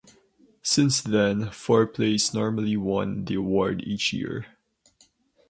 [0.63, 4.47] Since then, four plays normally won the award each year.